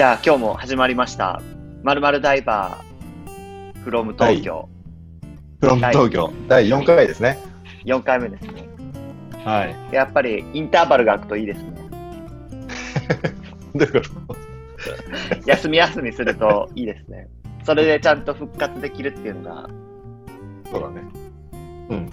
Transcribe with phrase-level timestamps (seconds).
[0.00, 1.42] じゃあ今日も始まりました。
[1.82, 4.66] まるまるダイバー from 東京、
[5.60, 7.36] フロム東京、第4回ですね。
[7.84, 8.66] 4回目ですね。
[9.44, 9.94] はい。
[9.94, 11.72] やっぱりインターバルが空くといいですね。
[13.76, 14.36] どういうこと？
[15.44, 17.28] 休み休みするといいですね。
[17.64, 19.68] それでちゃんと復活できるっていうのが、
[20.72, 21.02] そうだね。
[21.90, 22.10] うん。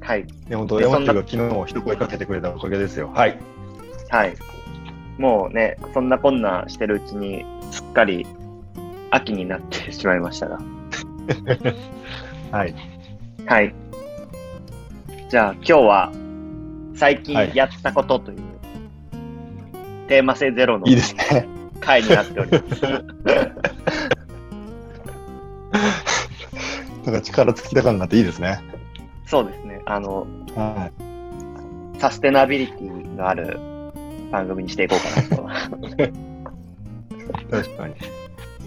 [0.00, 0.24] はい。
[0.24, 3.10] でそんな山本が昨日も一声かけてくれたおかげですよ。
[3.12, 3.36] はい。
[4.08, 4.36] はい。
[5.18, 8.26] もうね、そんなこんなしてるうちに、すっかり
[9.10, 10.58] 秋になってしまいましたが。
[12.52, 12.74] はい。
[13.46, 13.74] はい。
[15.28, 16.12] じゃあ今日は、
[16.94, 18.38] 最近はいやったことという、
[20.08, 20.86] テーマ性ゼロの。
[21.80, 22.82] 回になっております。
[27.04, 28.58] なんか力尽きた感があっていいですね。
[29.26, 29.80] そうですね。
[29.84, 30.90] あの、は
[31.98, 33.58] サステナビリティのある
[34.30, 35.08] 番組にしていこうか
[35.44, 35.76] なと。
[35.86, 35.90] い。
[37.50, 37.94] 確かに。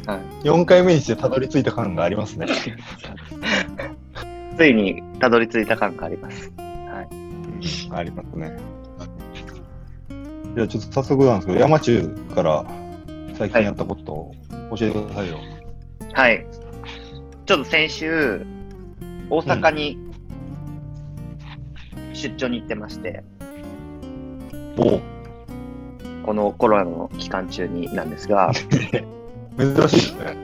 [0.07, 2.47] はい4回目にしてたどり着いた感がありますね。
[4.57, 6.51] ついにたどり着いた感があります。
[7.91, 8.57] ありますね。
[10.55, 12.65] じゃあちょっと早速なんですけど、山中から
[13.35, 14.35] 最近やったことを
[14.75, 15.39] 教えてくださいよ。
[16.13, 16.45] はい。
[17.45, 18.45] ちょっと先週、
[19.29, 19.97] 大阪に
[22.13, 23.23] 出張に行ってまして、
[24.77, 25.18] おお
[26.25, 28.95] このコロナの期間中になんですが、 珍しい
[29.57, 30.37] ですね。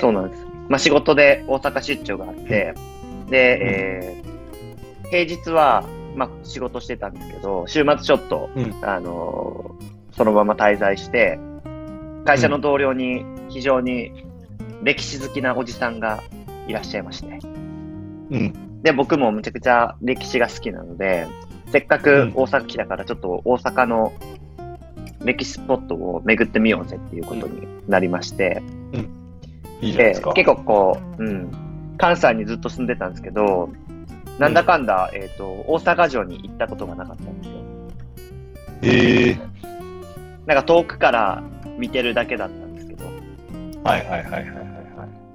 [0.00, 0.46] そうなんです。
[0.68, 2.74] まあ、仕事で大阪出張があって、
[3.30, 4.26] で、えー
[5.08, 5.84] 平日は、
[6.16, 11.38] まあ、仕事してたんですけど、週末ちょっと、うんあのーそのまま滞在して、
[12.24, 14.12] 会社の同僚に非常に
[14.82, 16.22] 歴史好きなおじさんが
[16.66, 17.38] いらっしゃいまして、
[18.30, 18.82] うん。
[18.82, 21.26] で、僕もむちゃくちゃ歴史が好きなので、
[21.70, 24.12] せっかく大阪来たからちょっと大阪の
[25.26, 29.02] 歴史スポットを巡ってみようぜっていうことになりまして、で
[29.80, 30.14] いいじゃない。
[30.34, 31.50] 結構こう、うん、
[31.98, 33.68] 関西にずっと住んでたんですけど、
[34.38, 37.56] なんだかんだ、えっ、と、大阪城に行ったことがなかったんですよ。
[38.82, 39.38] ええ
[40.46, 41.42] なんか遠くから
[41.76, 43.04] 見てるだけだったんですけど、
[43.82, 44.48] はいはいはいはいはいはい。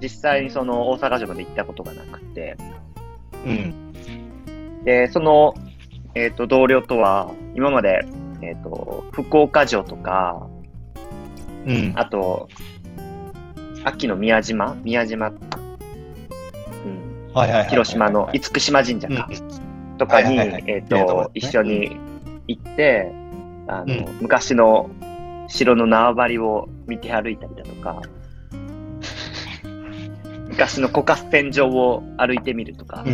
[0.01, 2.55] 実際にその大阪城まで行ったことがなくて、
[3.45, 3.93] うん。
[4.85, 5.53] で、その、
[6.15, 8.05] えっ、と、同僚とは、今まで、
[8.41, 10.47] えっ、と、福岡城とか、
[11.65, 11.93] うん。
[11.95, 12.49] あと、
[13.83, 14.75] 秋の宮島？
[14.83, 15.35] 宮島、うん、
[17.33, 17.69] はいはいはいはい。
[17.69, 19.29] 広島の厳島神社か、
[19.97, 21.97] とかに、はいはいはいえっ、と一緒に
[22.47, 23.11] 行って、
[23.67, 24.17] あの、うん。
[24.21, 24.89] 昔の
[25.47, 28.01] 城の縄張りを見て歩いたりだとか、
[30.49, 33.13] 昔の枯渇船上を歩いてみるとか、うん。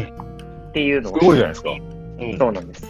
[0.70, 1.72] っていうのをすごいじゃないですか。
[1.72, 2.84] うんそうなんです。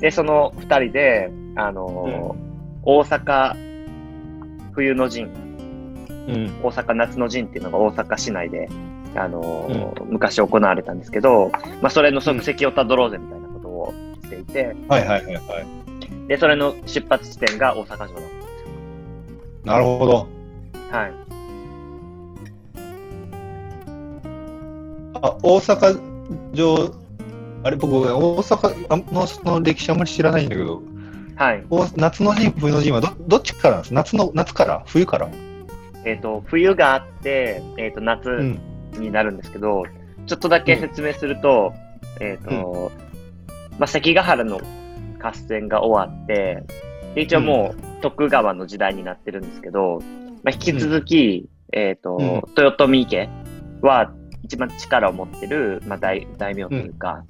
[0.00, 2.54] で、その二人で、あのー
[2.86, 3.56] 大阪
[4.72, 5.26] 冬の陣、
[6.28, 6.60] うん。
[6.62, 8.68] 大阪夏の陣っていうのが大阪市内で、
[9.14, 11.50] あのー昔行われたんですけど、
[11.80, 16.28] まあ、それの足跡をたどろうぜみたいなことをしていて、はいはいはいはい。
[16.28, 18.30] で、それの出発地点が大阪城だっ
[19.64, 20.28] なるほど。
[20.90, 20.98] た。
[20.98, 21.12] はい。
[25.22, 26.00] あ、大阪
[26.54, 26.94] 城、
[27.62, 30.82] あれ、僕、大阪あのその歴史あんまり知らないんだけど、
[31.36, 31.64] はい。
[31.70, 33.74] お夏の陣、冬の陣はどどっちから？
[33.74, 34.82] なんです夏の、夏から？
[34.86, 35.28] 冬から？
[36.04, 38.60] えっ、と、冬があって、えっ、と、夏ん。
[38.92, 39.82] になるんですけど、
[40.26, 41.72] ちょっとだけ説明すると、
[42.20, 42.92] えっ、と、
[43.78, 44.60] まあ、関ヶ原の
[45.20, 46.62] 合戦が終わって、
[47.16, 49.98] で一応もう徳川の時代になってるんですけど、
[50.44, 52.42] まあ、引き続き、えっ、と、うん。
[52.56, 53.28] 豊臣家
[53.80, 54.12] は
[54.44, 57.24] 一番力を持ってる、まあ、大大名というか、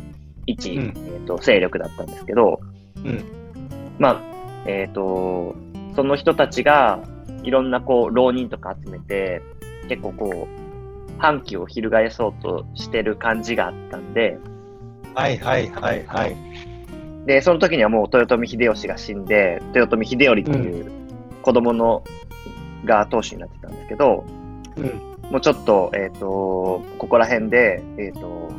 [0.45, 0.93] 一、うん。
[0.97, 2.61] えっ、と、勢力だったんですけど、
[2.97, 3.44] うん
[3.99, 4.23] まあ、
[4.67, 5.55] えっ、と、
[5.95, 7.01] その人たちが、
[7.43, 9.43] いろんなこう、浪人とか集めて、
[9.89, 14.39] 結構こう、反旗を翻そうとしてる感じがあったんで、
[15.15, 16.37] はいはいはいはい。
[17.27, 20.91] で、その時にはもう豊臣秀吉が死んで、豊臣秀頼という
[21.43, 22.03] 子供の、
[22.85, 24.25] が当主になってたんですけど、
[24.77, 25.31] うん。
[25.31, 28.51] もうちょっと、えっ、と、ここら辺で、えっ、と、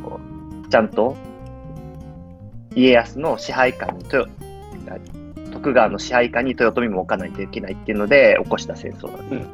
[0.68, 1.14] ちゃんと、
[2.74, 4.26] 家康の支配下に、豊
[5.52, 9.48] 徳川の支配下に豊臣も置かないといけないっていうので、起こした戦争なんです。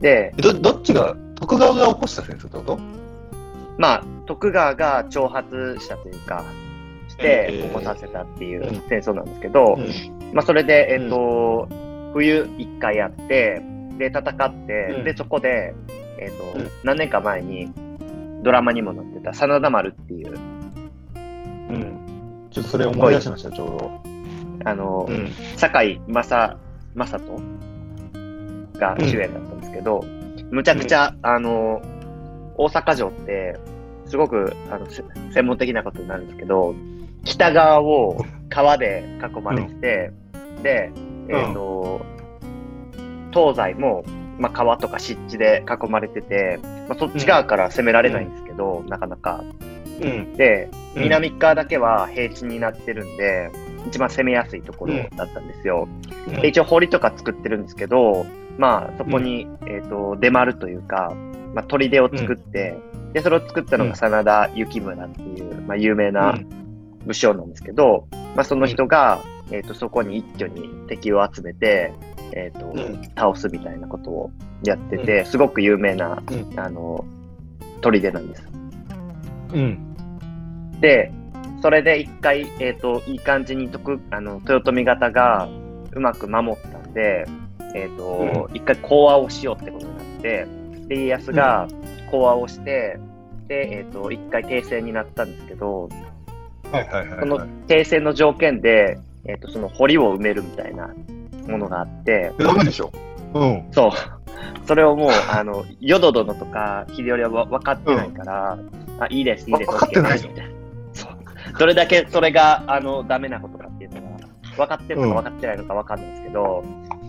[0.00, 2.78] で、ど、どっちが、徳川が起こした戦争ってこと？
[3.78, 6.44] まあ、徳川が挑発したというか、
[7.08, 10.34] してえー起こさせたっていううん戦争なんですけど、うん。
[10.34, 11.68] まあ、それで、えっ、と、
[12.12, 13.62] 冬一回やって、
[13.98, 15.04] で、戦って、うん。
[15.04, 15.74] で、そこで、
[16.18, 16.68] えっ、と、うん。
[16.84, 17.72] 何年か前に、
[18.42, 20.38] ドラマにもなってた、真田丸っていう、
[21.14, 22.48] うん。
[22.50, 23.99] ちょっとそれ思い出しました、ちょう
[24.64, 25.14] あの、ど。
[25.14, 25.30] うん。
[25.56, 26.56] 堺正、
[26.94, 27.40] 正人
[28.78, 30.04] が主演だったんですけど、
[30.50, 31.80] むちゃくちゃ、あの、
[32.56, 33.58] 大阪城って、
[34.06, 36.74] すごくあのせ専門的なことになるんですけど、
[37.24, 40.12] 北側を川で囲まれてて、
[40.62, 40.92] で、
[41.28, 42.04] えっ、と、
[43.32, 44.04] 東西も、
[44.38, 46.58] まあ、川とか湿地で囲まれてて、
[46.88, 49.44] まあ、そっち側から攻められないんですけど、なかなか。
[50.02, 50.34] うん。
[50.34, 53.52] で、うん南側だけは平地になってるんで、
[53.88, 55.88] 一番攻めやすいところだったんですよ。
[56.40, 58.26] で一応堀とか作ってるんですけど、
[58.58, 61.14] まあそこに、えっ、と、出丸というか、
[61.54, 62.76] まあ砦を作って、
[63.12, 66.12] で、それを作ったのうんが真田幸村っていう、まあ有名う。
[66.12, 66.46] なん
[67.06, 68.06] 武将なんですけど、
[68.36, 71.92] まあその人が、えっ、と、そこに一挙に敵を集めて、
[72.32, 74.30] えっ、と、うん倒すみたいなことを
[74.62, 77.04] やってて、すごく有名な、うんあの、
[77.80, 78.48] 砦なんです。
[79.54, 79.96] うん。
[80.80, 81.12] で、
[81.62, 85.48] それで一回、えっ、と、いい感じに徳あの豊臣方が
[85.92, 87.26] うまく守ったんで、
[87.74, 90.46] えっ、と、一回講和をしようってことになって、
[90.88, 91.68] で、家康が
[92.10, 92.98] 講和をして、
[93.46, 95.88] で、えっ、と、一回停戦になったんですけど、
[96.72, 97.20] はいはいはい。
[97.20, 100.88] その停戦の条件で、えっ、と、その堀を埋めるみたいな
[101.46, 102.92] ものがあって、ダメでしょ？
[103.34, 103.68] うん。
[103.72, 103.90] そう。
[104.66, 108.58] それをもう、あの、淀殿とか秀頼はわ分かってないから、
[109.00, 110.59] あ、いいです、いいです、分かってないですみたいな。
[111.58, 114.18] どれだけそれが、あの、ダメなことかっていうのが、
[114.56, 116.64] 分かってるのか分かってないのか分かんないんですけど、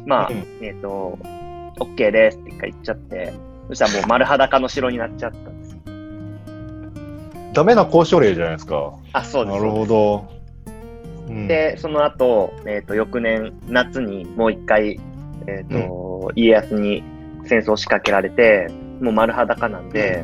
[0.06, 1.18] まあ、うんえっ、と、
[1.80, 3.34] OK ですって一回言っちゃって、
[3.68, 5.78] そしたらもう丸裸の城になっちゃったんですよ。
[7.54, 8.94] ダメな交渉例じゃないですか。
[9.14, 9.58] あ、そうです。
[9.58, 10.28] なるほど。
[11.28, 15.00] うん、で、その後、えっ、と、翌年、夏にもう一回、
[15.48, 17.04] えっ、と、家康に
[17.46, 18.68] 戦争を仕掛けられて、
[19.02, 20.24] もう丸裸なんで、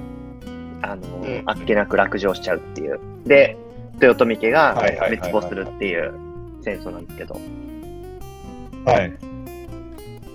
[0.82, 3.00] あの、うんあっけなく落城しちゃうっていう。
[3.26, 3.58] で、
[4.02, 6.14] 豊臣家が滅亡するっていう
[6.62, 7.40] 戦争なんですけど。
[8.86, 9.14] はい。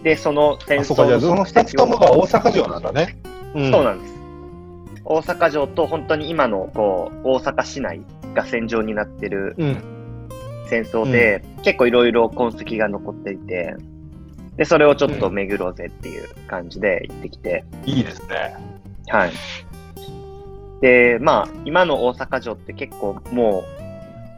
[0.03, 3.19] で、その戦争あ、その二つともが大阪城なんだね。
[3.55, 4.15] うんそうなんです。
[5.05, 8.01] 大阪城と本当に今のこう大阪市内
[8.35, 9.83] が戦場になってるうん。
[10.69, 13.77] 戦争で、結構いろいろ痕跡が残っていて、
[14.57, 18.57] で、それをちょっとうん巡ろうぜっていう感じで行ってきて、いいですね。
[19.09, 19.33] はい。
[20.83, 23.83] で、まあ、今の大阪城って結構もう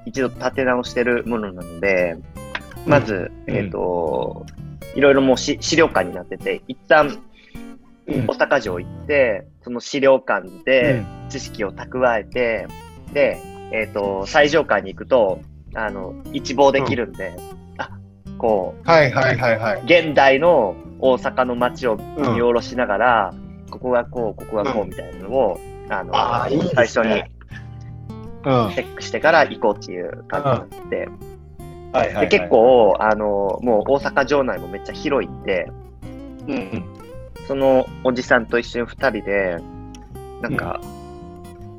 [0.06, 2.16] 一度建て直してるものなので、
[2.86, 3.56] まず、うん。
[3.56, 4.44] えっ、と、
[4.94, 7.18] いろいろもうし資料館になってて、一旦
[8.06, 8.26] うん。
[8.26, 11.06] 大阪城行って、その資料館うでん。
[11.30, 12.68] 知識を蓄えて、
[13.14, 13.40] で、
[13.72, 15.40] えっ、と、最上階に行くと、
[15.74, 17.34] あの、一望できるんで、
[17.78, 17.88] あ、
[18.36, 19.82] こう、はいはいはいはい。
[19.84, 23.34] 現代の大阪の街を見下ろしながら、
[23.70, 25.58] ここがこう、ここがこううみたいなのを、
[25.88, 26.70] あの、ああ、いいね。
[26.74, 27.22] 最初に
[28.44, 28.72] うん。
[28.74, 35.70] チェックしてから行こうっていう感じになって、はいはいはいで結、構、あの、もう大阪城内もめっちゃ広いんで、
[36.48, 36.84] うん。
[37.46, 39.58] そのおじさんと一緒に二人で、
[40.42, 40.80] なんか、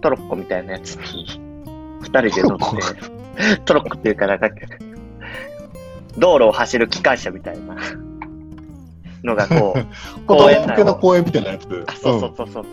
[0.02, 1.26] トロッコみたいなやつに、
[2.02, 4.50] 二人で乗って、トロッコっていうかなんか、
[6.18, 7.76] 道路を走る機関車みたいな
[9.26, 11.86] のがこう、公園の公園みたいなやつ。
[11.88, 12.66] あ、そうそうそうそう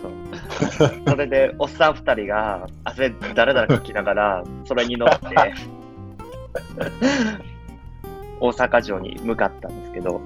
[0.71, 0.91] そう。
[1.07, 5.53] それで、おっさん二人が、汗だらだらかきながら、それに乗って、
[8.39, 10.21] 大阪城に向かったんですけど、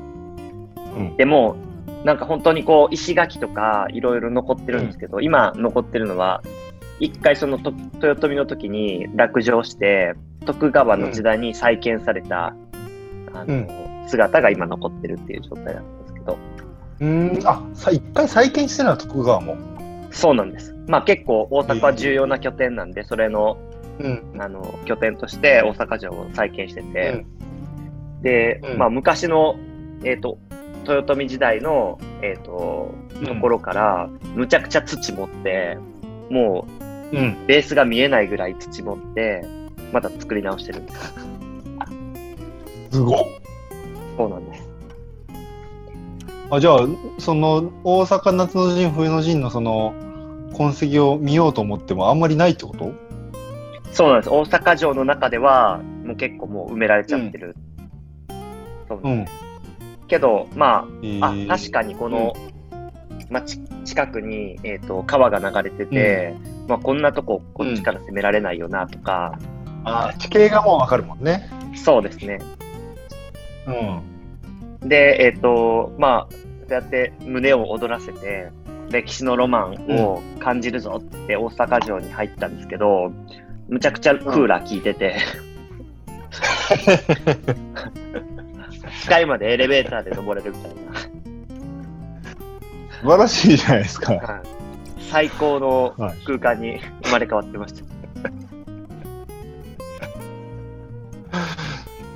[0.96, 1.56] うんでも、
[2.04, 6.42] なんか本当にこう、石垣とかいろいろ残ってるんですけど、今残ってるのは、
[7.00, 10.16] 一回そのと豊臣の時に落城して、
[10.46, 12.56] 徳川の時代に再建された、
[13.34, 15.97] あのうん姿が今残ってるっていう状態なんですけど、
[17.00, 17.40] うん。
[17.46, 19.58] あ、さ一回再建してるのは徳川も。
[20.12, 20.76] そうなんです。
[20.88, 23.58] まあ結構大阪は重要な拠点なんで、それの
[24.00, 24.36] うん。
[24.40, 27.26] あの拠点として大阪城を再建してて、
[28.22, 29.58] で、うんまあ昔の、
[30.04, 30.38] えっ、と、
[30.88, 32.94] 豊臣時代の、えっ、と、
[33.26, 35.78] ところから、むちゃくちゃ土持って、
[36.30, 36.68] も
[37.12, 37.18] うん。
[37.18, 37.28] うん。
[37.44, 39.46] うベースが見えないぐらい土持って、
[39.92, 41.14] また作り直してるんです。
[42.92, 43.18] すごっ。
[44.18, 44.57] そうなんです。
[46.50, 46.80] あ、じゃあ、
[47.18, 49.94] その、大阪夏の陣、冬の陣のその、
[50.56, 52.94] 痕跡を見ようと思ってもあんまりないってこと？
[53.92, 54.30] そうなんです。
[54.30, 57.56] 大阪城の中では、もう結構もう埋められちゃってる。
[58.88, 59.34] そうなんです。
[60.08, 60.88] けど、ま
[61.22, 62.34] あ、あ、確かにこの、
[63.30, 66.34] まあ、ち近くに、えっ、と、川が流れてて、
[66.68, 69.38] まあ、こんなとこ、こっちから攻められないよな、とか、
[69.84, 71.50] あ地形がもうわかるもんね。
[71.76, 72.40] そうですね。
[73.68, 74.17] うん。
[74.88, 76.34] で、えっ、と、まあ、
[76.68, 78.52] そうやって胸を躍らせて、
[78.90, 83.12] 歴史のロマンを感じるぞって大阪城に入ったんですけど、
[83.68, 85.18] むちゃくちゃクーラー効いてて、
[89.02, 90.78] 機械までエレベーターで登れるみたいな。
[93.02, 94.14] 素晴らしいじゃないですか。
[94.14, 94.24] はい、
[95.12, 97.84] 最高のはい空間に生まれ変わってました。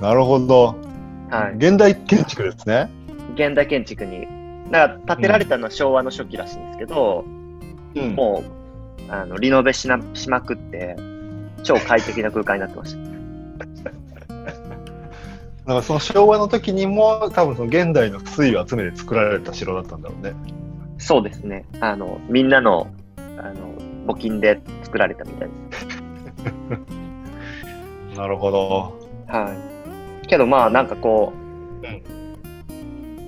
[0.00, 0.91] なるほど。
[1.32, 2.90] はい、現代建築ですね。
[3.34, 4.28] 現代建築に。
[4.70, 7.24] だから建てられたのは昭和の初期らしいんですけど、
[7.94, 8.42] うんも
[9.08, 10.94] うあのリノベしなしまくって、
[11.62, 13.00] 超快適な空間になってました。
[15.64, 20.34] だからその昭和の時にも多分その現代の粋を集めて作られた城だったんだろうね。
[20.98, 21.64] そうですね。
[21.80, 23.20] あの、みんなの、あ
[23.52, 23.74] の、
[24.06, 25.54] 募金で作られたみたいで
[28.12, 28.16] す。
[28.18, 28.98] なるほど。
[29.26, 29.81] はい。
[30.32, 31.34] けどまあ、なんかこ
[31.82, 32.02] う、うん。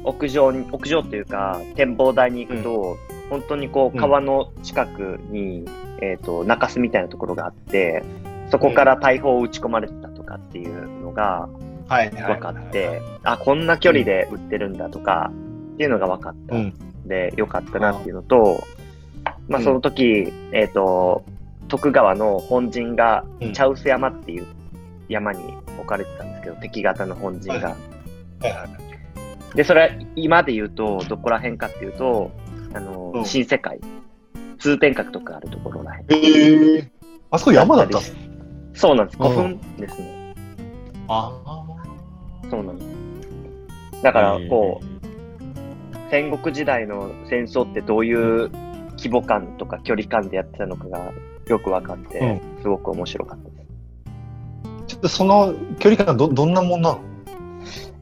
[0.04, 2.96] 屋上に、屋上っていうか、展望台に行くと、
[3.28, 4.00] 本当にこう、うん。
[4.00, 5.66] 川の近くに、
[6.00, 8.02] えっ、と、中州みたいなところがあって、
[8.50, 11.48] そこから大砲を撃ち込まれてたとかっていうのが
[11.88, 15.30] はい分かって、あ、こんな距離で撃ってるんだとか、
[15.74, 16.56] っていうのが分かった。
[16.56, 16.74] うん。
[17.06, 18.64] でよかったなっていうのと、
[19.48, 21.22] まあうんその時、えっ、と、
[21.68, 23.52] 徳川の本陣がうん。
[23.52, 24.46] 茶臼山っていう
[25.08, 25.40] 山に
[25.78, 27.76] 置かれてたんですけど、敵型の本陣が。
[29.54, 32.30] で、それは今で言うと、どこら辺かっていうと、
[32.74, 33.24] あの、うん。
[33.24, 33.80] 新世界、
[34.58, 36.04] 通天閣とかあるところらへん。
[36.10, 36.90] ええ
[37.30, 38.02] あそこ山だったの？
[38.74, 39.18] そうなんです。
[39.20, 39.28] うん。
[39.28, 40.34] 古墳ですね。
[41.08, 41.32] あ
[42.50, 44.02] そうなんです。
[44.02, 44.84] だから、こう、
[46.10, 48.50] 戦国時代の戦争ってどういう
[48.96, 51.12] 規模感とか距離感でやってたのかが
[51.48, 53.43] よく分かって、すごく面白かった
[54.94, 57.00] ちょっとその距離感どどんなもんなの？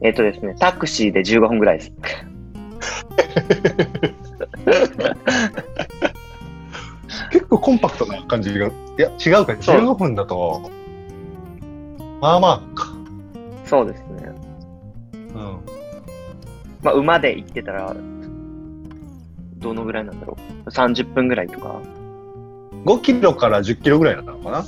[0.01, 1.91] えっ、とですね、タクシーで15分ぐらいです。
[7.31, 8.67] 結構コンパクトな感じが。
[8.67, 9.55] いや、違うか。
[9.59, 10.69] そう15分だと、
[12.21, 12.93] まあまあか。
[13.65, 14.31] そうですね。
[15.13, 15.59] うん。
[16.83, 17.95] まあ、馬で行ってたら、
[19.57, 21.81] どのぐらいなんだろう？30分ぐらいとか。
[22.85, 24.63] 5キロから10キロぐらいなのかな？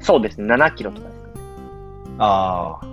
[0.00, 1.07] そうですね、7キロとか
[2.18, 2.80] ですかね。
[2.80, 2.86] あう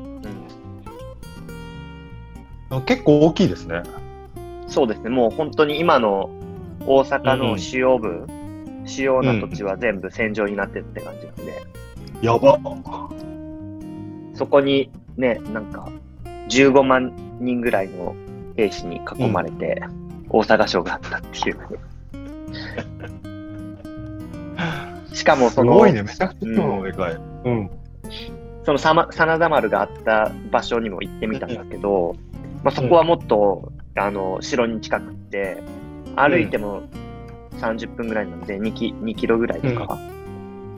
[2.75, 2.81] んあ。
[2.81, 3.83] 結構大きいですね。
[4.67, 6.29] そうですね、もう本当に今の
[6.85, 8.27] 大阪のうんうん主要部、
[8.85, 11.63] 主要な土地は全部戦場になってるって感じなんで、
[12.21, 12.59] やば。
[14.33, 15.89] そこにね、なんか
[16.49, 18.15] 15万人ぐらいの
[18.57, 19.81] 兵士に囲まれて、
[20.29, 21.57] 大阪城があったっていう。
[25.13, 26.03] しかもすその、ごいね。
[26.03, 27.15] めちゃくちゃでかい。
[27.45, 27.69] うん。
[28.65, 32.15] そのさま真田丸があった場所にも行ってみたんだけど、
[32.63, 35.61] まあ、そこはもっと、あの城に近くって、
[36.15, 36.81] 歩いても
[37.59, 39.97] 30分ぐらいなんで2キ、2キロぐらいとか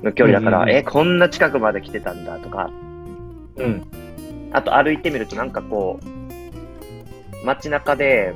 [0.04, 0.70] の距離だから、うん。
[0.70, 2.70] え、こんな近くまで来てたんだとか、
[3.56, 3.88] うん。
[4.52, 8.34] あと歩いてみるとなんかこう、街中で、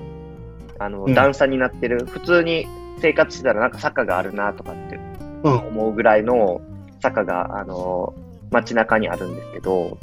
[0.79, 1.13] あの、うん。
[1.13, 2.65] 段差になってる、普通に
[2.99, 4.97] 生活してたらなんか坂があるなとかって
[5.43, 5.57] うん。
[5.67, 6.61] 思うぐらいの
[7.01, 8.13] 坂が、あの、
[8.51, 9.97] 街中にあるんですけど、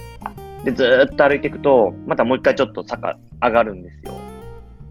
[0.65, 4.15] で、ずーっと歩いていくと、またもう一回ちょっと坂上がるんですよ。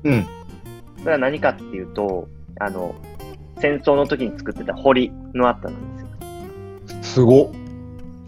[0.03, 0.25] うん。
[0.99, 2.27] それは何かっていうと、
[2.59, 2.95] あの、
[3.59, 7.03] 戦争の時に作ってた堀の跡なんですよ。
[7.03, 7.49] すごっ。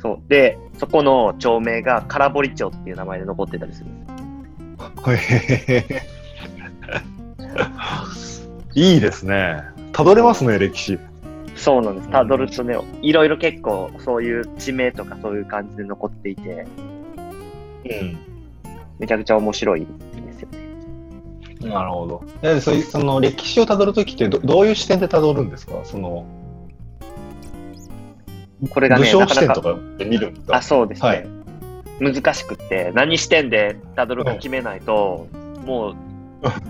[0.02, 0.20] そう。
[0.28, 5.14] で、そこの町名が空堀町っていう名前で残ってたりするんですよ。
[5.14, 6.02] へへへ
[8.76, 9.62] いいですね。
[9.92, 11.00] たどれますね、歴史。
[11.60, 12.10] そうなんです。
[12.10, 16.66] たどるとね、いろいろ結構そういう地名とかそういう感じで残っていて、
[17.86, 18.18] うん。
[18.98, 21.70] めちゃくちゃ面白いんですよね。
[21.70, 22.24] なるほど。
[22.42, 25.74] えそういうその歴史をたどるときってどどういう視点でたどるんですか？
[25.84, 26.26] その
[28.70, 31.08] これがね、武将視点とかで見るんですかあ、そうですね。
[31.08, 31.28] はい
[32.02, 35.28] 難しくって、何視点でたどるか決めないと、
[35.66, 35.96] もう、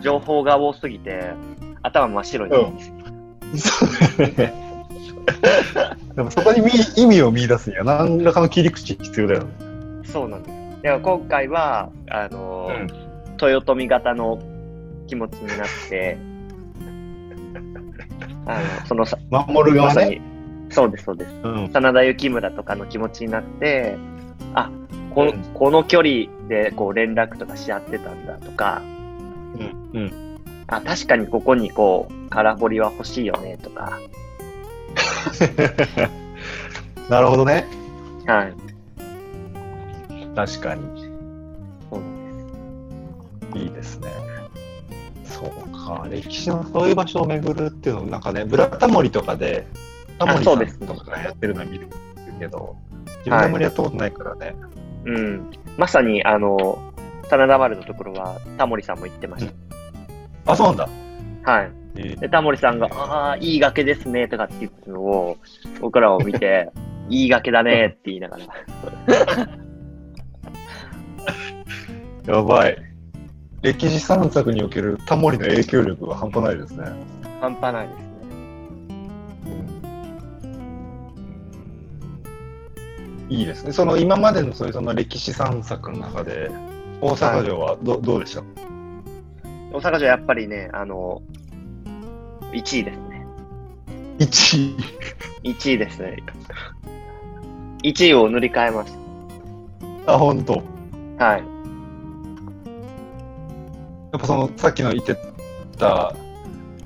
[0.02, 1.34] 情報が多すぎて、
[1.84, 3.86] 頭真っ白になるんですよ。
[3.86, 3.86] そ
[4.18, 4.69] うね
[6.16, 9.48] でもそこに見意味を見出すには何らかの切り口必要だよね。
[10.04, 10.82] そうなんです。
[10.82, 13.10] でも今回は、あの、うん
[13.42, 14.38] 豊臣型の
[15.08, 16.18] 気持ちになって、
[18.46, 20.22] あの、そのさ、守る側ね。
[20.70, 21.34] そうです、そうです。
[21.44, 21.70] うん。
[21.72, 23.96] 真田幸村とかの気持ちになって、
[24.54, 24.70] あ、
[25.12, 28.82] この,、うんこの距離でこう連絡とかし合ってたんだとか、
[29.94, 30.02] うん。
[30.02, 30.12] うん。
[30.68, 34.00] あ、確かにここにこう、空堀は欲しいよねとか、
[37.10, 37.66] なるほどね。
[38.26, 38.54] はい。
[40.36, 41.10] 確かに。
[43.56, 44.10] いいですね。
[45.24, 46.08] そうか。
[46.10, 49.66] 歴史のそういう場所を巡るっていうのもなんかね、ブラタモリとかで、
[50.18, 51.88] タモリさそうですんとかがやってるのは見る
[52.40, 52.76] けど、
[53.20, 54.56] 自分はあんまりやったことないからね。
[55.06, 55.52] うん。
[55.78, 56.78] まさに、あの、
[57.30, 59.50] 真田丸のところは、タモリさんも言ってまし
[60.46, 60.90] あ、そうなんだ。
[61.44, 61.52] た。
[61.52, 61.72] はい。
[61.96, 65.38] えーで、タモリさんが、ああ、いい崖ですね、とかって言ってたのを、
[65.82, 66.70] 僕らを見て、
[67.10, 68.44] いい崖だねって言いながら。
[72.36, 72.78] やばい。
[73.62, 76.86] 歴史散策におけるタモリの影響力が半端ないですね。
[77.42, 78.06] 半端ないですね。
[83.30, 83.72] いいですね。
[83.74, 86.50] その今までのそういうその歴史散策の中で、
[87.02, 88.42] 大阪城はど,、どうでした？
[89.72, 91.22] 大阪城やっぱりね、あの、
[92.52, 93.26] 1位ですね。
[94.20, 94.76] ?1
[95.44, 95.54] 位。
[95.54, 96.18] 1位ですね。
[97.84, 98.94] 1位を塗り替えまし
[100.06, 100.62] あ、本当。
[101.18, 101.26] た。
[101.26, 101.44] はい。
[104.12, 105.16] やっぱそのさっきの言って
[105.78, 106.14] た、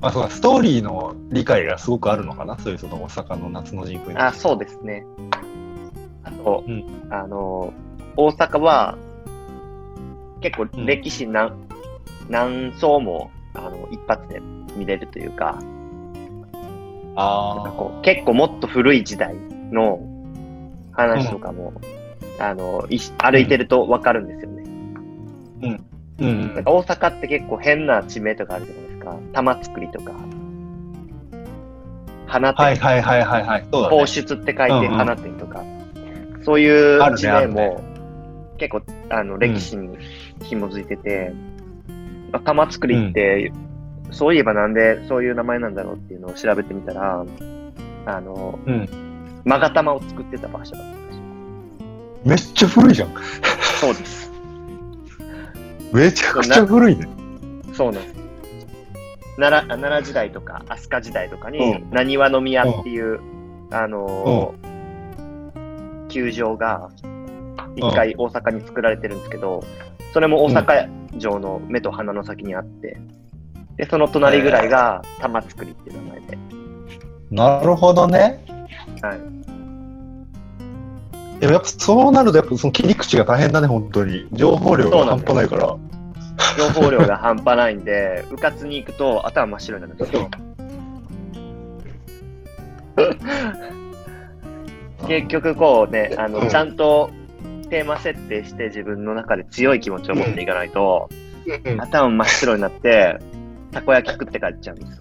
[0.00, 2.58] まあ、そうかストーリーの理解がすごくあるのかな？
[2.58, 4.18] そういうその大阪の夏の陣風に。
[4.18, 5.06] あ、そうですね。
[6.22, 7.72] あと、うんあの、
[8.16, 8.98] 大阪は、
[10.40, 11.52] 結構うん歴史何、
[12.28, 14.40] 何層も、あの、一発で
[14.76, 15.58] 見れるというか、
[17.16, 19.34] あなんかこう結構もっと古い時代
[19.70, 20.00] の
[20.92, 21.72] 話とかも、
[22.38, 24.62] あの、い歩いてるとわかるんですよね。
[25.62, 25.86] うん。
[26.18, 26.54] うん。
[26.54, 29.16] なんか大阪って結構変な地名とかあるじゃないですか。
[29.32, 30.12] 玉造りとか、
[32.26, 33.66] 花店、はいはいはいはいはい。
[33.72, 33.96] そうだね。
[33.96, 34.06] 放。
[34.06, 34.88] 出って書いてうんうん。
[34.96, 35.62] 花店とか、
[36.44, 37.68] そういうあるね地名あるね。
[37.68, 37.84] も
[38.58, 39.98] 結構あの歴史に
[40.42, 41.32] 紐づいてて、
[42.32, 43.52] まあ、玉造りって、
[44.10, 47.24] そういえばなんでそういう名前なんだろうっていうのを調べてみたら、
[48.06, 48.88] あの、うん
[49.44, 53.14] 勾玉を作ってた場所だったらしいめっちゃ古いじゃん。
[53.80, 54.32] そうです。
[55.92, 57.06] めちゃくちゃ古いね。
[57.72, 58.14] そうなんです。
[59.36, 63.20] 奈良あ奈良時代とか飛鳥時代とかにう、なにわの宮っていう、
[63.70, 64.74] あのー
[66.08, 66.90] 球場が
[67.74, 69.64] 一回大阪に作られてるんですけど、
[70.12, 72.96] それも大阪城の目と鼻の先にあって、
[73.76, 76.38] で、その隣ぐらいが玉造りっていう名前で、
[77.30, 78.44] なるほどね。
[79.02, 79.18] はい。
[81.40, 84.28] でもやっぱそうなるとやっぱその切り口が大変だね、本当に。
[84.32, 85.76] 情報量が半端ないから。
[86.56, 90.30] 情報量が半端ないんで、うかつに行くと頭真っ白になるんですよ。
[95.08, 97.10] 結局こうね、あの、うんちゃんと
[97.68, 101.14] テーマ設定して自分の中で強い気持ちを持っていかないと、う
[101.74, 103.18] ん頭真っ白になって、
[103.74, 105.00] たこ焼き食って帰っちゃうんです。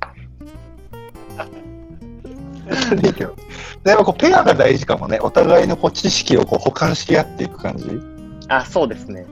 [2.96, 3.36] いいけど。
[3.84, 5.20] でもこうペアが大事かもね。
[5.22, 7.86] お互いのこう知識をこう補完し合っていく感じ。
[8.48, 9.26] あ、そうですね。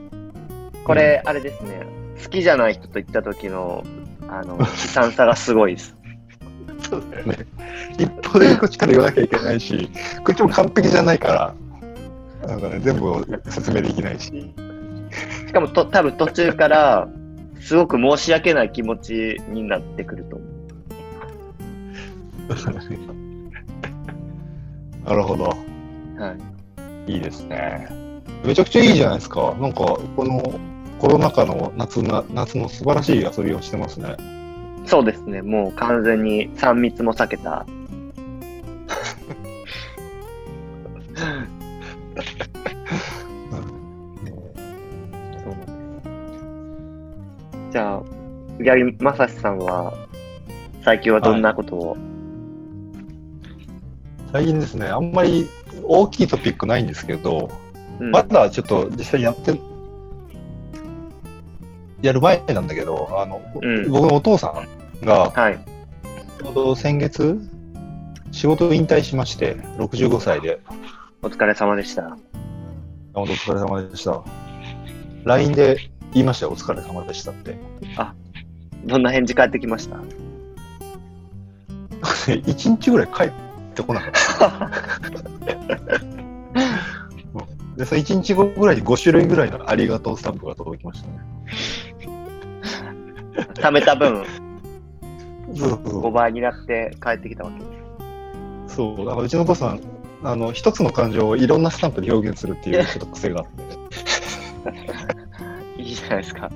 [0.84, 1.86] これ、あれですね。
[2.22, 3.84] 好きじゃない人と行った時の、
[4.28, 5.96] あの、悲惨さがすごいです。
[6.82, 7.38] そうだよね。
[7.98, 9.90] 一方的にこっちから言わなきゃいけないし、
[10.24, 11.54] こっちも完璧じゃないか
[12.42, 14.52] ら、なんかね、全部説明できないし。
[15.46, 17.08] しかもと、多分途中から、
[17.62, 20.48] すごく申し訳ない気持ちになってくると思う。
[25.08, 25.44] なるほど。
[25.44, 25.56] は
[27.06, 27.12] い。
[27.12, 27.88] いいですね。
[28.44, 29.54] めちゃくちゃいいじゃないですか。
[29.60, 29.78] なんか、
[30.16, 30.42] この
[30.98, 34.16] コロナ禍の夏な夏の素晴らしい遊びをしてますね。
[34.84, 35.42] そうですね。
[35.42, 37.64] もう完全に3密も避けた。
[48.62, 49.92] あ、ギャリー・マサシさんは、
[50.82, 51.96] 最近はどんなことを、
[54.32, 55.48] 最近ですね、あんまり
[55.82, 57.50] 大きいトピックないんですけど、
[58.00, 59.60] うんまだちょっと実際やって、
[62.00, 64.48] やる前なんだけど、あの、うん僕のお父さ
[65.02, 65.58] んが、はい。
[66.38, 67.38] ちょうど先月、
[68.32, 70.58] 仕事を引退しまして、65歳で、
[71.22, 72.16] お疲れ様でした。
[73.14, 74.24] お疲れ様でした。
[75.24, 75.76] LINE で
[76.12, 77.56] 言いましたよ、お疲れ様でしたって。
[78.84, 79.96] どんな返事返ってきました？
[82.32, 83.32] 1日ぐらい帰っ
[83.74, 84.70] てこなかった。
[87.76, 91.14] で、その1日後ぐらいに5種類ぐらいのありがとうスタンプが届きましたね。
[93.54, 94.24] 貯めた分、
[95.54, 97.64] そうそう5倍になって帰ってきたわけで
[98.68, 98.76] す。
[98.76, 98.96] そう。
[98.98, 99.80] だからうちのお父さん、
[100.22, 103.46] あの、一つの感情をいろんなスタンプで表現するっていうちょっと癖があっ
[105.76, 106.50] て、 いいじゃないですか。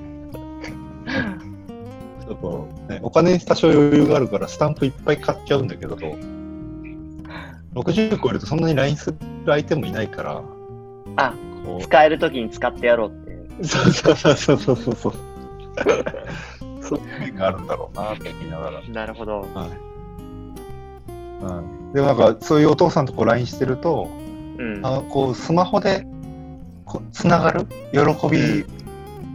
[2.41, 2.51] ちょっ
[2.87, 10.41] と、ね、お金に多少余裕があるからスタンプいっぱい買っちゃうんだけど、60超えるとそんなに LINE する相手もいないから、
[11.15, 11.33] あ、
[11.65, 13.31] こ使えるときに使ってやろうって。
[13.59, 15.13] う、そうそうそうそうそうそう。
[16.81, 18.81] そういう面があるんだろうなって言いながら。
[18.81, 19.45] なるほど。
[21.39, 24.09] うん、でもなんかそういうお父さんとこう LINE してると、
[24.57, 24.85] うん。
[24.85, 26.05] あのこうスマホで
[26.85, 28.65] こうつながる喜び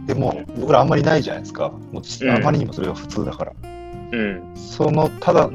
[0.05, 1.69] でも僕らあんまりないじゃないですか。
[1.69, 3.51] もうあまりにもそれが普通だから。
[3.51, 4.41] ううん。
[4.55, 5.49] その、ただ、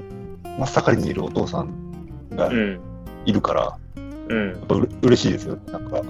[0.59, 1.71] 真っ盛りにいるお父さん
[2.35, 2.81] がうん。
[3.25, 3.79] いるから、
[4.29, 4.55] うんや。
[4.55, 5.59] っぱうれ嬉しいですよ。
[5.71, 6.03] なんか、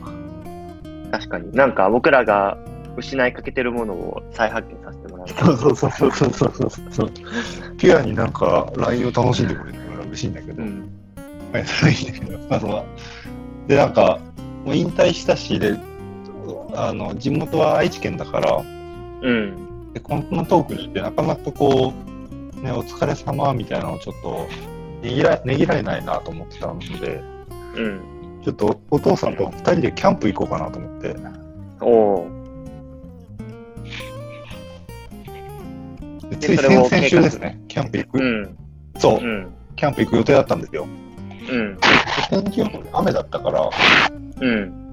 [1.11, 1.53] 確かに。
[1.53, 2.57] なんか僕らが
[2.96, 5.29] 失いかけてるものを再発見させてもらう。
[5.29, 7.11] そうそうそうそうそうそう。
[7.77, 10.90] ピュアになんか LINE を楽しんでくれるから嬉しいんだけど、うん。
[11.53, 12.85] はい、それいいんだけど、まずは。
[13.66, 14.18] で、なんか、
[14.64, 15.77] もう引退したし、で、
[16.74, 18.62] あの、地元は愛知県だから、
[19.22, 19.92] うん。
[19.92, 24.46] で、こんなトークしてなかなかこう、ね、お疲れ様みたいなのをちょっと、
[25.02, 27.22] ねぎらねぎらえないなと思ってたので、
[27.76, 28.00] うん。
[28.44, 31.16] ちょっとお父さんと二人でキャンプ行こうかなと思って、
[31.81, 32.26] お
[36.40, 38.57] つい先々週ですね、キャンプ行く、うん。
[38.98, 39.54] そうう、ん。
[39.76, 40.87] キャンプ行く予定だったんですよ。
[41.50, 41.76] うん。
[41.76, 41.81] で
[42.31, 43.70] 天気予報で雨だったから、
[44.40, 44.88] うん。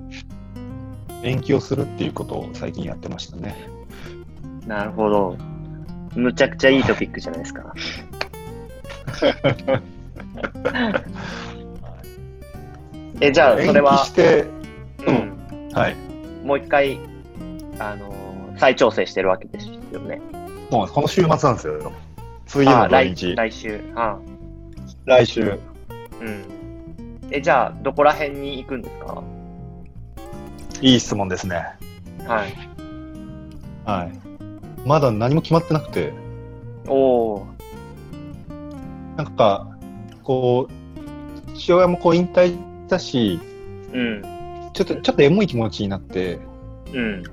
[1.24, 3.56] 延期をするっていうことを最近やってましたね。
[4.68, 5.38] なるほど。
[6.16, 7.74] むちゃくちゃいいトピックじゃないですか。
[13.22, 14.46] え、じゃあ、それ延期はし、て、
[15.08, 15.70] うん。
[15.74, 15.96] はい。
[16.44, 17.00] もう一回、
[17.80, 18.16] あのー
[18.58, 20.22] 再調整してるわけですよね。
[20.72, 21.92] もうこの週末なんですよ。
[22.48, 23.14] そういうのあ来。
[23.36, 23.82] 来週。
[23.96, 24.18] あ
[25.06, 25.60] 来週。
[26.22, 26.46] うん。
[27.32, 29.22] え、じゃあ、どこら辺に行くんですか？
[30.82, 31.66] いい質問ですね。
[32.28, 32.54] はい。
[33.86, 34.88] はい。
[34.88, 36.14] まだ何も決まってなくて、
[36.88, 37.48] おお。
[39.18, 39.68] なんか、
[40.24, 42.58] こう、父親もこう引退し
[42.88, 43.40] たし、
[43.94, 44.22] うん。
[44.74, 46.40] ちょっと、ちょっとエモい気持ちになって、
[46.94, 47.24] うん。
[47.24, 47.30] で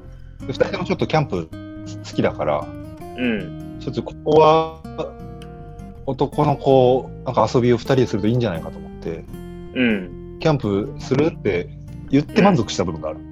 [0.48, 2.66] 二人ともちょっとキャンプ好きだから、
[3.18, 3.78] うん。
[3.80, 4.80] ちょっとここは、
[6.06, 9.24] 男の子、なんか遊びを二人でするといいんじゃないかと思って、
[9.74, 10.38] うん。
[10.40, 11.68] キャンプするって
[12.10, 13.31] 言って満足した部分がある。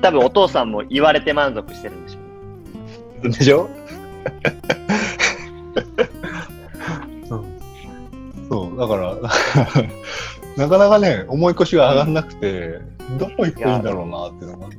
[0.00, 3.68] 多分お父さんも言われて満足してるんでしょでしょ？
[7.28, 7.44] そう
[8.48, 9.16] そう、だから、
[10.56, 12.80] なかなかね、重い腰が上がんなくて、
[13.18, 14.70] どこ行くといいんだろうなっていうのがわ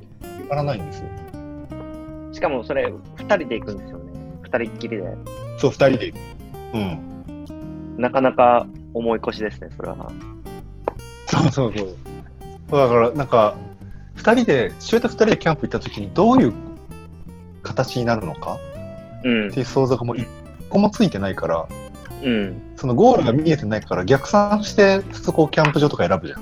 [0.50, 1.06] からないんですよ。
[2.34, 4.04] しかもそれ、二人で行くんですよね。
[4.42, 5.04] 二人っきりで。
[5.58, 6.14] そう、二人で。
[6.74, 7.00] うん。
[7.98, 10.12] なかなか重い腰ですね、それは。
[11.28, 11.96] そうそうそう。
[12.72, 13.56] だから、なんか、
[14.16, 16.54] 二人で、父親と二人でキャンプ行った時にどういう
[17.62, 18.58] 形になるのか
[19.24, 19.60] うんって。
[19.60, 20.28] いう想像がもう一
[20.70, 21.68] 個もついてないから、
[22.24, 22.62] うん。
[22.76, 26.42] そのゴールが見えてないから逆算して、そこをキャンプ場とか選ぶじゃん。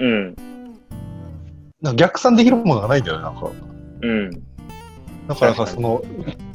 [0.00, 0.36] うん。
[1.80, 3.50] なんか逆算できるものがないんだよね、なんか。
[4.02, 4.30] うん。
[5.28, 6.02] だからかその、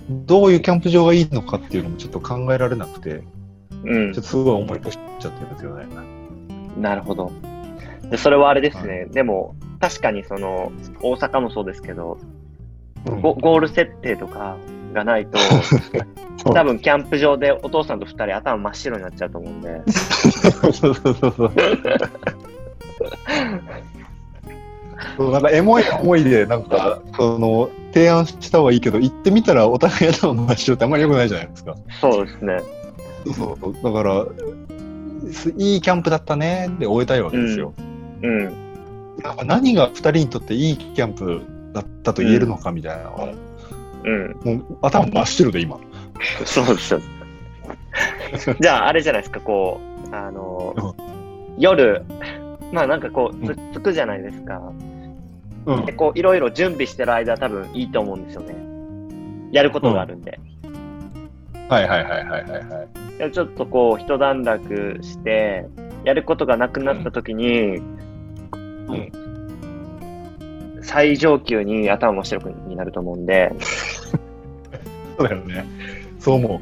[0.09, 3.23] どういうキャンプ場がいいのかっていうのもちょっと考えられなくて、
[3.83, 4.23] うんちょっ。
[4.23, 5.85] とすごい思い越しちゃってるんですよね。
[6.77, 7.31] なるほど。
[8.09, 9.05] で、それはあれですね。
[9.11, 14.57] でも、確かにその、大阪もそうですけど、うんゴゴール設定とか
[14.93, 15.37] がないと、
[16.37, 19.81] そう多分キャンプ場でお父さんと二人頭真っ白になっちゃうと思うんで。
[19.87, 21.51] そうそうそうそう。
[25.15, 31.75] そうなんかエモい思いで、なんか、その、提案した方がいいけど、行ってみたらお互い頭真っ白ってあんまり良くないじゃないですか。
[32.01, 32.57] そうですね。
[33.35, 34.25] そうだから、
[35.31, 37.73] すいいキャンプだったねで終えたいわけですよ。
[38.21, 38.68] うん。
[39.23, 41.41] なんか何が二人にとっていいキャンプ
[41.73, 43.29] だったと言えるのかみたいなのは、
[44.03, 44.39] うん。
[44.43, 45.77] もう頭真っ白で今。
[46.45, 47.01] そうですよ。
[48.59, 49.79] じゃあ、あれじゃないですか、こ
[50.11, 50.95] う、あの、
[51.57, 52.03] 夜、
[52.71, 54.61] まあなんかこう、つつくじゃないですか。
[55.65, 58.55] うんで、こう、いろいろ準備してる間、多分いいと思うんですよね。
[59.51, 60.39] やることがあるんで。
[61.67, 62.83] はいはいはいはいはいは
[63.15, 63.17] い。
[63.19, 65.67] でちょっとこう、一段落して、
[66.03, 67.81] やることがなくなった時に、
[70.81, 73.51] 最上級に頭真っ白になると思うんで、
[75.17, 75.65] そうだよね。
[76.19, 76.59] そう思う。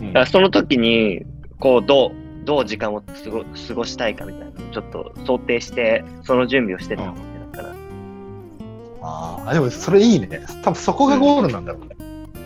[0.00, 1.24] うんだからその時に、
[1.60, 2.12] こう、どう、
[2.44, 7.74] どう時間を過ご過ごしたいかみたいなのをちょっと想定して、その準備をしてたんじゃないかな。
[9.02, 10.44] ああ、でもそれいいね。
[10.62, 11.96] 多分そこがゴールなんだろうね。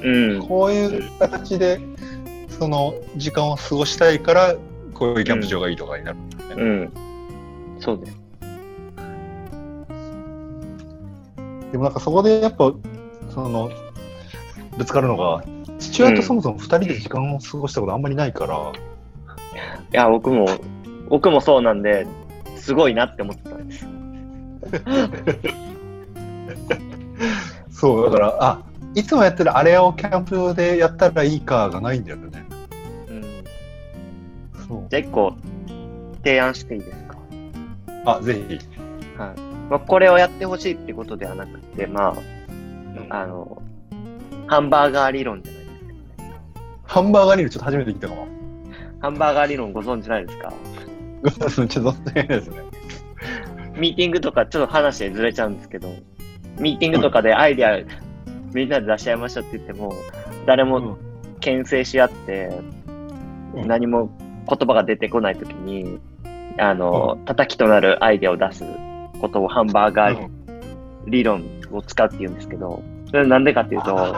[0.03, 0.47] うん。
[0.47, 1.81] こういう形で、
[2.49, 4.55] その時間を過ごしたいから、
[4.95, 6.19] こういうキャンプ場がいいとかになる。
[6.57, 6.93] うん。
[7.81, 8.28] そうです。
[11.73, 12.73] でもなんかそこでやっぱ、
[13.31, 13.71] その、
[14.77, 15.43] ぶつかるのが、
[15.79, 18.73] 父親とそもそも二人で時間を過ごしたことあんまりないから、
[19.93, 20.47] いや、僕も、
[21.09, 22.07] 僕もそうなんで、
[22.57, 23.87] すごいなって思ってたんです。
[27.71, 28.63] そう、だから、あ、
[28.95, 32.45] いつもやってるあれをキャンプ場でやったらいいかがないんだよね。
[33.09, 33.23] うん。
[34.69, 34.87] そう。
[34.91, 35.35] じゃあ一個、
[36.25, 37.17] 提案していいですか？
[38.17, 38.59] あ、ぜひ。
[39.19, 39.48] はい。
[39.71, 42.17] まあ、これをやってほしいってことではなくて、ま
[43.11, 43.63] あ、あの、
[44.47, 46.33] ハンバーガー理論じゃないですか。
[46.85, 48.27] ハンバーガーリルちょっと初めて聞いたかも。
[49.01, 50.53] ハンバーガー理論ご存知ないですか？
[51.47, 52.57] ちょっと乗ってないですね。
[53.77, 55.89] ミーティングとか、ちょっと話でずれちゃうんですけど、
[56.59, 57.79] ミーティングとかでアイデア
[58.53, 59.93] みんなで出し合いましょうって言っても、
[60.47, 60.97] 誰も
[61.41, 62.47] 牽制し合って、
[63.55, 64.11] うん何も
[64.49, 65.99] 言葉が出てこないときに、
[66.59, 68.63] あの、叩きとなるアイデアを出す
[69.21, 70.29] ことをハンバーガー
[71.07, 74.17] 理論を使うって言うんですけど、それはなんでかっていうと、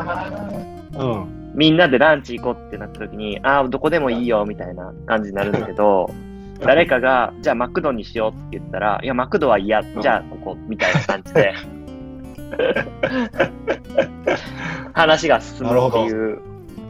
[0.95, 1.53] うん。
[1.55, 6.11] みんなでランチ行こうってなった時に、ああ、どこでもいいよ、みたいな感じになるんだけど、
[6.61, 11.55] 誰かが、じゃあマクドにしようって言ったら、いや、マクドは嫌、じゃあここ、みたいな感じで、
[14.93, 16.41] 話が進むっていう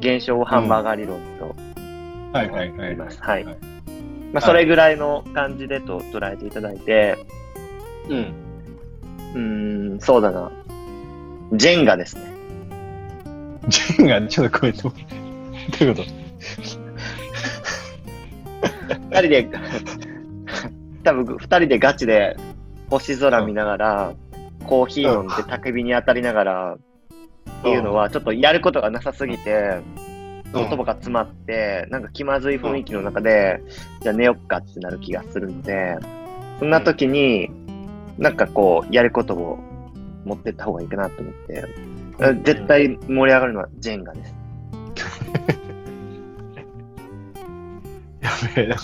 [0.01, 1.55] 現象をハンバーガー理論と
[2.33, 2.97] はいはいはい。
[2.97, 3.45] はい。
[3.45, 3.57] はい
[4.33, 7.19] まあ、それぐらいの感じでと捉えていただいて、
[8.11, 8.35] うん。
[9.35, 10.53] うーん、そうだな。
[11.55, 12.23] ジェンガですね。
[13.69, 16.09] ジェンがちょっとこれどうどういうこと？
[19.11, 19.49] 二人で、
[21.03, 22.37] 多分二人でガチで
[22.89, 24.15] 星空見ながら、
[24.65, 29.81] コーヒー飲んで焚き火に当たりながら、っていうのはちょっとやることがなさすぎて、
[30.53, 33.63] 言葉が詰まって、なんか気まずい雰囲気の中で、
[34.03, 35.97] じゃあ寝よっかってなる気がするんで、
[36.59, 37.51] そんな時に、
[38.21, 39.59] なんかこう、やることを
[40.25, 41.65] 持ってった方がいいかなと思って、
[42.45, 44.35] 絶対盛り上がるのはジェンガです。
[48.21, 48.83] やべえ、なんか、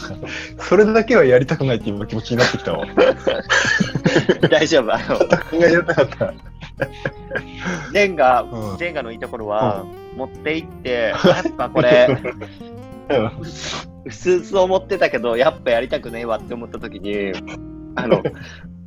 [0.59, 2.87] それだけはやりたくないって今気持ちになってきたわ。
[4.51, 4.95] 大丈夫。
[4.95, 6.33] あの、かった。
[7.93, 9.85] ジェンガ、うんジェンガのいいところは、
[10.17, 12.09] 持って行って、 やっぱこれ、
[13.39, 13.45] う
[14.11, 17.33] すうす思ってたけど、やっぱやりたくねえわって思った時に、
[17.97, 18.23] あの、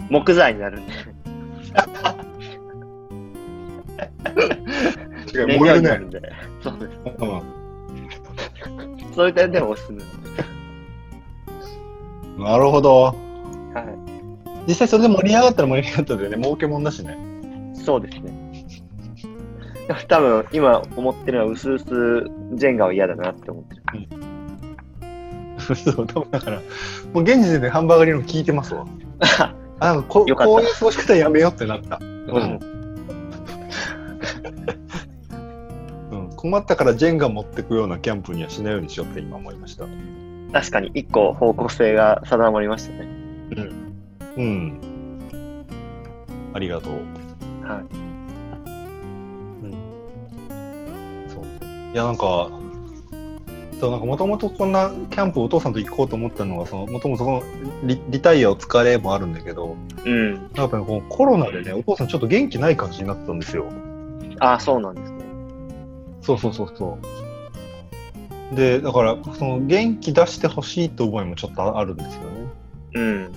[0.09, 0.93] 木材になるんで、
[5.33, 5.99] 違う、燃燃えるね。
[6.61, 6.91] そうです。
[7.19, 7.59] うん
[9.15, 10.01] そういう点でもおすすめ。
[12.37, 13.03] なるほど。
[13.03, 13.13] は
[14.67, 17.17] 実際それで盛り上がったら盛り上がったでね、儲けもんだしね。
[17.73, 17.77] い。
[17.77, 18.31] そうですね。
[20.07, 23.81] 多分、今思ってるのは、うすうすジェンガは嫌だなって思ってる。
[25.75, 26.61] そう、多分だから、
[27.13, 28.85] もう現時点でハンバーガー理論聞いてますわ。
[29.79, 30.45] あ、ここういう過
[30.85, 31.99] ごし方やめようってなった。
[32.01, 32.59] うん。
[36.11, 39.85] うん、困ったからジェンガ持ってくようなキャンプにはしないようにしようって今思いました。
[40.51, 43.07] 確かに、一個方向性が定まりましたね。
[44.37, 44.79] うん。
[46.53, 46.93] ありがとう。
[47.65, 47.81] はい。
[49.63, 49.73] うん。
[51.29, 51.43] そう。
[51.93, 52.49] いや、なんか、
[53.79, 57.43] そう、なんかもともとこんなキャンプお父さんと行こうと思ったのは、その、もともとその
[57.83, 60.33] リリタイアを疲れもあるんだけど、うん。
[60.55, 63.71] やっぱりこのコロナでね、お父さんちょっと元気ない感じになってたんですよ。
[64.39, 65.19] ああ、そうなんですね。
[66.21, 66.97] そうそうそうそ
[68.51, 68.55] う。
[68.55, 72.27] で、だから、その元気出してほしいって思いもちょっとあるんですよね。
[72.95, 73.31] うん。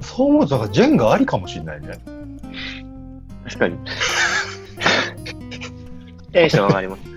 [0.00, 2.00] そう思うと、なんかジェンガありかもしれないね。
[3.44, 3.76] 確かに。
[6.32, 7.11] テンション上がります。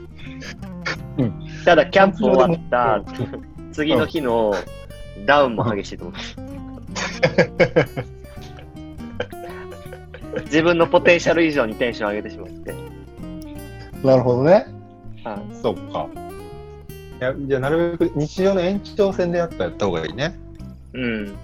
[1.65, 4.54] うんただ、キャンプ終わったうん次の日の
[5.25, 6.36] ダウンも激しいと思います。
[10.45, 12.73] 自分のポテンシャル以上にテンション上げてしまって。
[14.04, 14.67] なるほどね。
[15.23, 16.08] はいそうか。
[17.19, 20.36] いや、じゃあなるべく日常の延長線でやっぱやった方がいいね。
[20.93, 21.36] うん。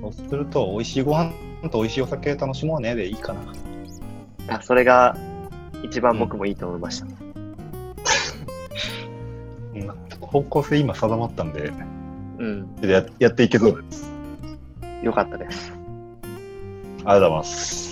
[0.00, 1.32] そうすると、美味しいご飯
[1.70, 3.40] と美味しいお酒楽しもうねでいいかな。
[4.48, 5.16] あそれが
[5.82, 7.06] 一番僕もいいと思いました。
[7.06, 7.17] うん、
[10.20, 11.72] 方向性今定まったんで、
[12.38, 12.68] うん。
[12.82, 14.10] ややっていけそうです。
[15.02, 15.72] よかったです。
[15.72, 15.76] あ
[16.98, 17.88] りがとうございます。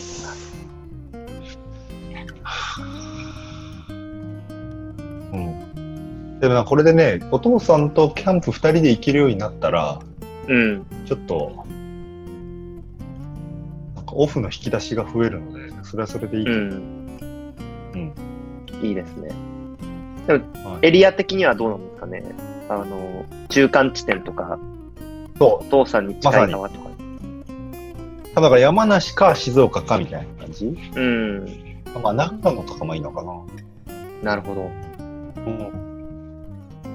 [5.32, 6.40] うん。
[6.40, 10.00] でもな、これでね、お父さんとキャンプ2人で行けるようになったら、
[10.48, 10.86] うん。
[11.06, 11.64] ちょっと、
[13.94, 16.56] なんかオフの引き出しが増えるので、それはそれでいいけど。
[16.56, 16.70] うん。
[17.94, 18.12] うん
[18.82, 19.30] いいですね。
[20.26, 22.24] でもはいエリア的にはどうなんですかね？
[22.68, 24.58] あの、中間地点とか、
[25.38, 26.88] そお父さんに近い川とか。
[26.88, 28.34] う。
[28.34, 30.66] だから山梨か静岡かみたいな感じ？
[30.96, 31.46] うん。
[32.02, 33.32] まあ、長野とかもいいのかな。
[34.22, 34.70] なるほど。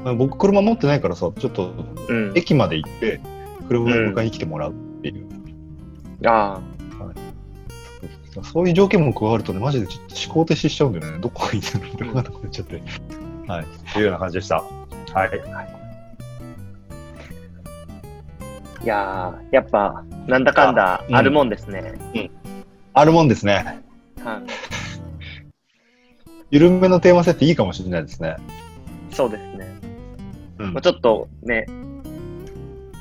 [0.05, 0.17] うん。
[0.17, 1.71] 僕、車持ってないからさ、ちょっと
[2.09, 2.33] うん。
[2.35, 3.19] 駅まで行って、
[3.67, 5.25] 車で迎えに来てもらうっていう。
[6.25, 6.59] あ
[8.43, 11.19] そういう条件も加わるとね、マジでちょっと思考停止しちゃうんだよね。
[11.19, 12.81] どこがいいんだろうって分かんなくなっちゃって。
[13.47, 13.65] はい。
[13.93, 14.55] というような感じでした。
[14.57, 15.41] はい。
[15.53, 15.81] あ。
[18.83, 21.93] いやー、やっぱ、なんだかんだうんあるもんですね。
[22.93, 23.81] あるもんですね。
[24.23, 24.41] はい。
[26.51, 28.37] 緩めのテーマ設定いいかもしれないですね。
[29.11, 29.79] そうですね。
[30.59, 31.65] うんまあ、ちょっとね、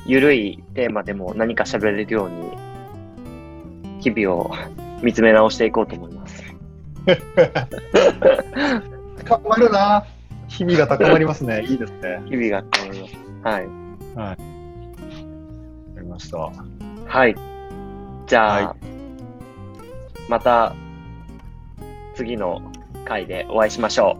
[0.05, 2.51] ゆるいテーマでも何か喋れるように、
[4.01, 4.51] 日々を
[5.01, 6.43] 見つめ直していこうと思います。
[9.25, 10.05] 高まるな。
[10.47, 11.63] 日々が高まりますね。
[11.69, 12.21] いいですね。
[12.25, 13.17] 日々がと思います。
[13.43, 13.67] はい。
[14.15, 14.41] わか
[16.01, 16.37] りました。
[16.37, 17.35] はい。
[18.27, 18.75] じゃあ、は
[20.29, 20.75] また
[22.15, 22.61] 次の
[23.05, 24.17] 回でお会いしましょ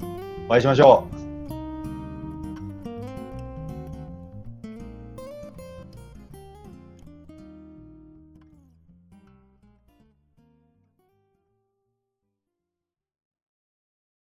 [0.00, 0.04] う。
[0.48, 1.15] お会いしましょう。